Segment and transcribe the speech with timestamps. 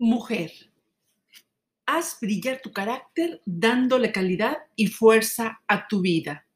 [0.00, 0.52] Mujer,
[1.84, 6.46] haz brillar tu carácter dándole calidad y fuerza a tu vida.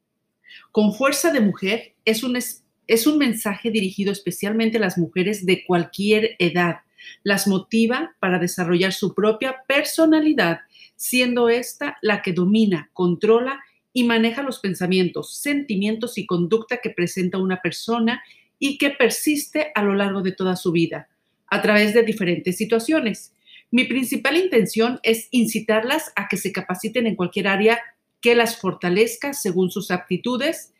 [0.71, 5.65] Con fuerza de mujer es un, es, un mensaje dirigido especialmente a las mujeres de
[5.65, 6.77] cualquier edad.
[7.23, 10.61] Las motiva para desarrollar su propia personalidad,
[10.95, 13.59] siendo esta la que domina, controla
[13.91, 18.23] y maneja los pensamientos, sentimientos y conducta que presenta una persona
[18.57, 21.09] y que persiste a lo largo de toda su vida
[21.53, 23.31] a través de diferentes situaciones.
[23.69, 27.79] Mi principal intención es incitarlas a que se capaciten en cualquier área
[28.21, 30.73] que las fortalezca según sus aptitudes,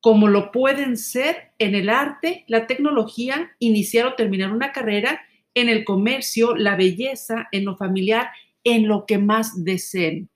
[0.00, 5.20] como lo pueden ser en el arte, la tecnología, iniciar o terminar una carrera,
[5.52, 8.30] en el comercio, la belleza, en lo familiar,
[8.64, 10.30] en lo que más deseen.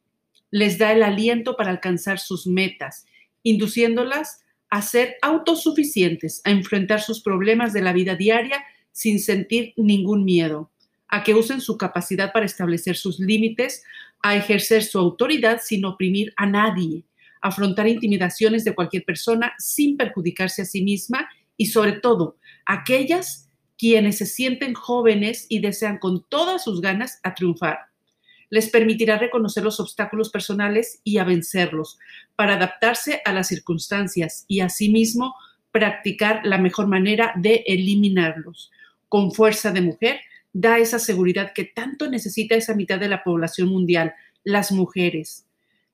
[0.50, 3.06] Les da el aliento para alcanzar sus metas,
[3.42, 8.62] induciéndolas a ser autosuficientes, a enfrentar sus problemas de la vida diaria
[8.92, 10.70] sin sentir ningún miedo,
[11.08, 13.82] a que usen su capacidad para establecer sus límites,
[14.22, 17.04] a ejercer su autoridad sin oprimir a nadie,
[17.40, 23.48] afrontar intimidaciones de cualquier persona sin perjudicarse a sí misma y sobre todo aquellas
[23.78, 27.78] quienes se sienten jóvenes y desean con todas sus ganas a triunfar.
[28.50, 31.98] Les permitirá reconocer los obstáculos personales y a vencerlos
[32.36, 35.34] para adaptarse a las circunstancias y asimismo
[35.72, 38.70] practicar la mejor manera de eliminarlos
[39.10, 40.20] con fuerza de mujer,
[40.52, 45.46] da esa seguridad que tanto necesita esa mitad de la población mundial, las mujeres.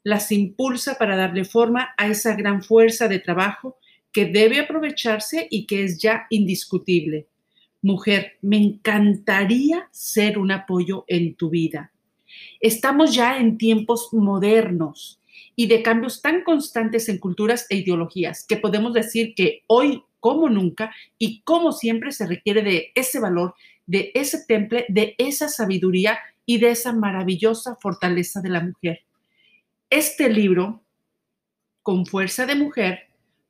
[0.04, 3.78] Las impulsa para darle forma a esa gran fuerza de trabajo
[4.12, 7.26] que debe aprovecharse y que es ya indiscutible.
[7.82, 11.92] Mujer, me encantaría ser un apoyo en tu vida.
[12.60, 15.20] Estamos ya en tiempos modernos
[15.54, 20.48] y de cambios tan constantes en culturas e ideologías que podemos decir que hoy como
[20.48, 23.54] nunca y como siempre se requiere de ese valor,
[23.86, 29.02] de ese temple, de esa sabiduría y de esa maravillosa fortaleza de la mujer.
[29.88, 30.82] Este libro,
[31.80, 33.02] con fuerza de mujer,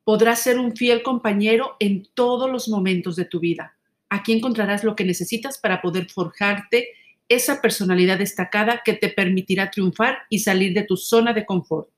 [0.03, 3.75] podrá ser un fiel compañero en todos los momentos de tu vida.
[4.07, 6.89] Aquí encontrarás lo que necesitas para poder forjarte
[7.27, 11.89] esa personalidad destacada que te permitirá triunfar y salir de tu zona de confort.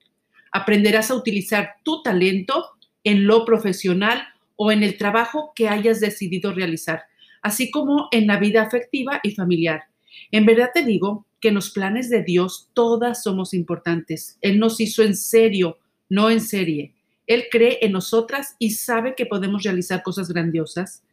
[0.53, 4.28] Aprenderás a utilizar tu talento en lo profesional
[4.61, 7.03] o en el trabajo que hayas decidido realizar,
[7.41, 9.83] así como en la vida afectiva y familiar.
[10.31, 14.37] En verdad te digo que en los planes de Dios todas somos importantes.
[14.41, 15.77] Él nos hizo en serio,
[16.09, 16.93] no en serie.
[17.25, 21.03] Él cree en nosotras y sabe que podemos realizar cosas grandiosas.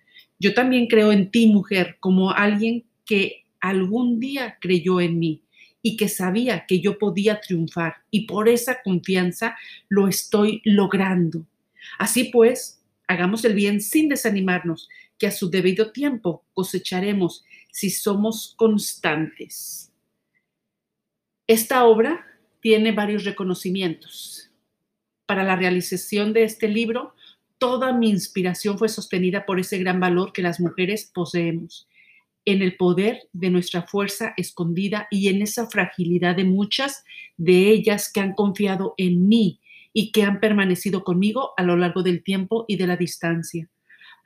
[0.40, 5.44] Yo también creo en ti, mujer, como alguien que algún día creyó en mí
[5.82, 9.56] y que sabía que yo podía triunfar y por esa confianza
[9.88, 11.46] lo estoy logrando.
[11.96, 18.54] Así pues, Hagamos el bien sin desanimarnos, que a su debido tiempo cosecharemos si somos
[18.56, 19.92] constantes.
[21.46, 22.26] Esta obra
[22.60, 24.50] tiene varios reconocimientos.
[25.26, 27.14] Para la realización de este libro,
[27.58, 31.88] toda mi inspiración fue sostenida por ese gran valor que las mujeres poseemos,
[32.44, 37.04] en el poder de nuestra fuerza escondida y en esa fragilidad de muchas
[37.36, 39.60] de ellas que han confiado en mí
[39.98, 43.70] y que han permanecido conmigo a lo largo del tiempo y de la distancia.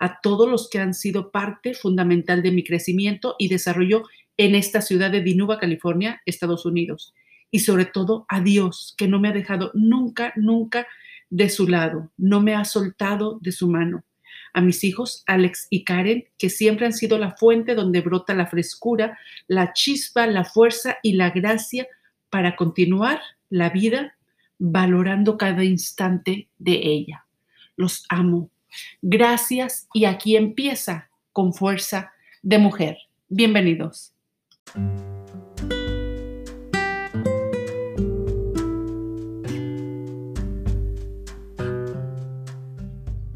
[0.00, 4.02] A todos los que han sido parte fundamental de mi crecimiento y desarrollo
[4.36, 7.14] en esta ciudad de Dinuba, California, Estados Unidos.
[7.52, 10.88] Y sobre todo a Dios, que no me ha dejado nunca, nunca
[11.28, 14.02] de su lado, no me ha soltado de su mano.
[14.52, 18.48] A mis hijos, Alex y Karen, que siempre han sido la fuente donde brota la
[18.48, 19.16] frescura,
[19.46, 21.86] la chispa, la fuerza y la gracia
[22.28, 23.20] para continuar
[23.50, 24.16] la vida
[24.60, 27.24] valorando cada instante de ella.
[27.76, 28.50] Los amo.
[29.00, 32.12] Gracias y aquí empieza con fuerza
[32.42, 32.98] de mujer.
[33.28, 34.12] Bienvenidos.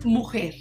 [0.04, 0.54] Mujer,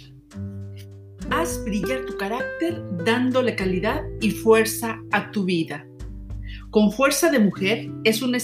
[1.30, 5.86] haz brillar tu carácter dándole calidad y fuerza a tu vida.
[6.70, 8.34] Con fuerza de mujer es un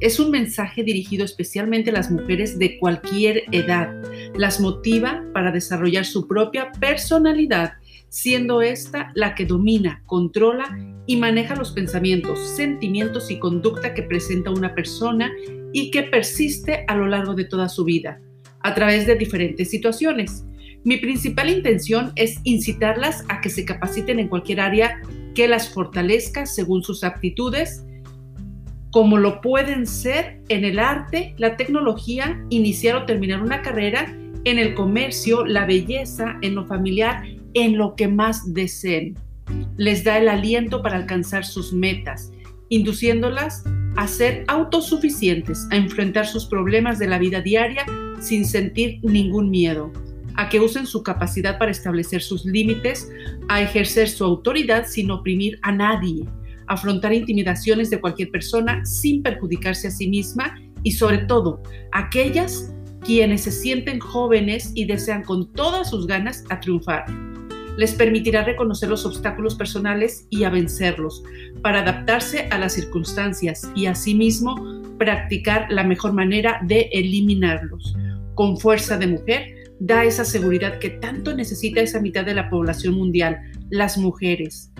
[0.00, 3.90] es un mensaje dirigido especialmente a las mujeres de cualquier edad.
[4.34, 7.74] Las motiva para desarrollar su propia personalidad,
[8.08, 14.50] siendo esta la que domina, controla y maneja los pensamientos, sentimientos y conducta que presenta
[14.50, 15.32] una persona
[15.72, 18.20] y que persiste a lo largo de toda su vida,
[18.60, 20.44] a través de diferentes situaciones.
[20.84, 25.02] Mi principal intención es incitarlas a que se capaciten en cualquier área
[25.34, 27.84] que las fortalezca según sus aptitudes,
[28.90, 34.14] como lo pueden ser en el arte, la tecnología, iniciar o terminar una carrera,
[34.44, 37.22] en el comercio, la belleza, en lo familiar,
[37.54, 39.16] en lo que más deseen.
[39.78, 42.30] les da el aliento para alcanzar sus metas,
[42.68, 43.64] induciéndolas
[43.96, 47.86] a ser autosuficientes, a enfrentar sus problemas de la vida diaria
[48.20, 49.90] sin sentir ningún miedo,
[50.34, 53.10] a que usen su capacidad para establecer sus límites,
[53.48, 56.26] a ejercer su autoridad sin oprimir a nadie,
[56.68, 61.62] afrontar intimidaciones de cualquier persona sin perjudicarse a sí misma y sobre todo
[61.92, 62.72] aquellas
[63.04, 67.06] quienes se sienten jóvenes y desean con todas sus ganas a triunfar.
[67.76, 71.22] Les permitirá reconocer los obstáculos personales y a vencerlos,
[71.62, 74.56] para adaptarse a las circunstancias y asimismo
[74.98, 77.96] practicar la mejor manera de eliminarlos.
[78.34, 82.94] Con fuerza de mujer, da esa seguridad que tanto necesita esa mitad de la población
[82.94, 83.38] mundial,
[83.70, 84.72] las mujeres.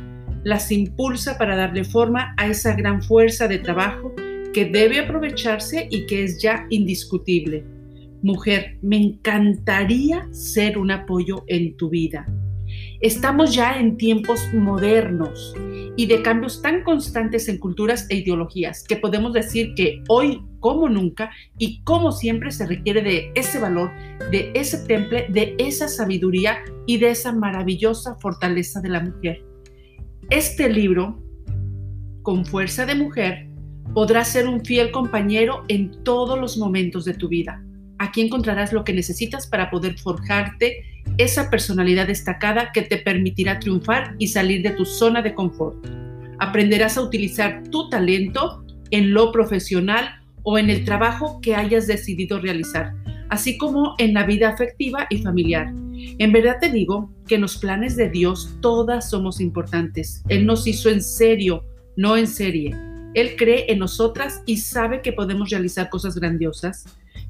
[0.48, 4.14] Las impulsa para darle forma a esa gran fuerza de trabajo
[4.54, 7.66] que debe aprovecharse y que es ya indiscutible.
[8.22, 12.26] Mujer, me encantaría ser un apoyo en tu vida.
[13.02, 15.54] Estamos ya en tiempos modernos
[15.98, 20.88] y de cambios tan constantes en culturas e ideologías que podemos decir que hoy como
[20.88, 23.90] nunca y como siempre se requiere de ese valor,
[24.30, 29.47] de ese temple, de esa sabiduría y de esa maravillosa fortaleza de la mujer.
[30.30, 31.18] Este libro,
[32.20, 33.48] con fuerza de mujer,
[33.94, 37.64] podrá ser un fiel compañero en todos los momentos de tu vida.
[37.98, 40.84] Aquí encontrarás lo que necesitas para poder forjarte
[41.16, 45.86] esa personalidad destacada que te permitirá triunfar y salir de tu zona de confort.
[46.38, 50.10] Aprenderás a utilizar tu talento en lo profesional
[50.42, 52.92] o en el trabajo que hayas decidido realizar,
[53.30, 55.72] así como en la vida afectiva y familiar.
[56.18, 60.24] En verdad te digo que en los planes de Dios todas somos importantes.
[60.28, 61.64] Él nos hizo en serio,
[61.96, 62.74] no en serie.
[63.14, 66.86] Él cree en nosotras y sabe que podemos realizar cosas grandiosas.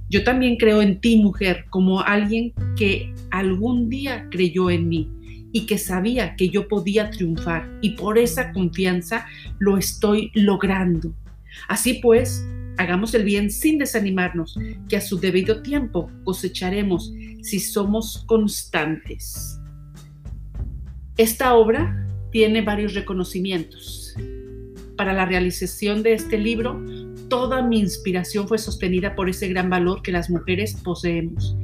[0.08, 5.10] Yo también creo en ti, mujer, como alguien que algún día creyó en mí
[5.52, 9.26] y que sabía que yo podía triunfar y por esa confianza
[9.58, 11.12] lo estoy logrando.
[11.68, 12.46] Así pues,
[12.76, 14.58] hagamos el bien sin desanimarnos,
[14.88, 17.12] que a su debido tiempo cosecharemos
[17.42, 19.60] si somos constantes.
[21.18, 24.14] Esta obra tiene varios reconocimientos.
[24.96, 26.80] Para la realización de este libro
[27.28, 31.56] toda mi inspiración fue sostenida por ese gran valor que las mujeres poseemos,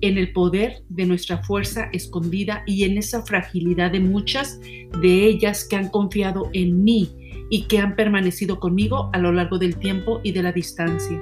[0.00, 4.58] en el poder de nuestra fuerza escondida y en esa fragilidad de muchas
[5.02, 7.10] de ellas que han confiado en mí
[7.50, 11.20] y que han permanecido conmigo a lo largo del tiempo y de la distancia.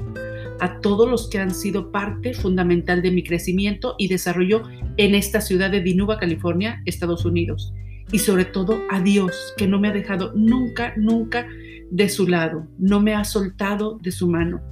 [0.63, 4.63] A todos los que han sido parte fundamental de mi crecimiento y desarrollo
[4.97, 7.75] en esta ciudad de Dinuba, California, Estados Unidos.
[8.13, 11.49] Y sobre todo a Dios, que no me ha dejado nunca, nunca
[11.91, 14.63] de su lado, no me ha soltado de su mano.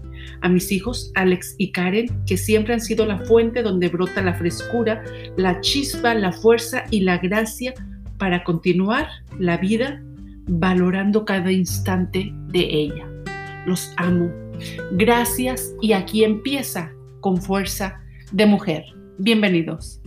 [0.43, 4.35] A mis hijos, Alex y Karen, que siempre han sido la fuente donde brota la
[4.35, 5.03] frescura,
[5.37, 7.75] la chispa, la fuerza y la gracia
[8.17, 9.09] para continuar
[9.41, 10.01] la vida
[10.47, 13.09] valorando cada instante de ella.
[13.67, 14.31] Los amo.
[14.93, 18.01] Gracias y aquí empieza con fuerza
[18.33, 18.85] de mujer.
[19.19, 20.01] Bienvenidos.